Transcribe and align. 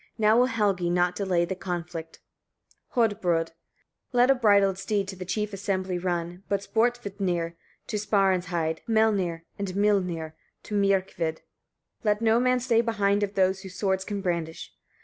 Now 0.17 0.35
will 0.35 0.47
Helgi 0.47 0.89
not 0.89 1.15
delay 1.15 1.45
the 1.45 1.53
conflict." 1.55 2.21
Hodbrodd. 2.95 3.49
50. 3.49 3.53
"Let 4.13 4.31
a 4.31 4.33
bridled 4.33 4.79
steed 4.79 5.07
to 5.09 5.15
the 5.15 5.25
chief 5.25 5.53
assembly 5.53 5.99
run, 5.99 6.41
but 6.49 6.61
Sporvitnir 6.63 7.53
to 7.85 7.97
Sparinsheid; 7.97 8.79
Melnir 8.89 9.43
and 9.59 9.67
Mylnir 9.75 10.33
to 10.63 10.73
Myrkvid; 10.73 11.41
let 12.03 12.19
no 12.19 12.39
man 12.39 12.59
stay 12.59 12.81
behind 12.81 13.21
of 13.21 13.35
those 13.35 13.61
who 13.61 13.69
swords 13.69 14.03
can 14.03 14.21
brandish. 14.21 14.73